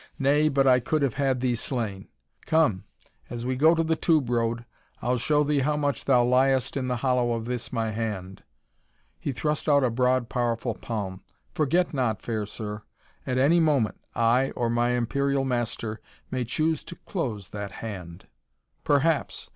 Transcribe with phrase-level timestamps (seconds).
[0.17, 2.07] "Nay, but I could have had thee slain.
[2.47, 2.85] Come,
[3.29, 4.65] as we go to the tube road
[4.99, 8.41] I'll show thee how much thou liest in the hollow of this, my hand."
[9.19, 11.21] He thrust out a broad, powerful palm.
[11.53, 12.81] "Forget not, fair sir.
[13.27, 18.25] At any moment I or my Imperial Master may choose to close that hand."
[18.83, 19.49] "Perhaps!"